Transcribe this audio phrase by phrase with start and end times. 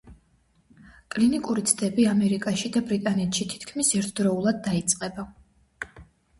[1.15, 5.31] კლინიკური ცდები ამერიკაში და ბრიტანეთში თითქმის ერთდროულად დაიწყება.